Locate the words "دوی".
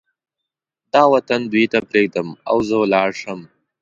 1.51-1.65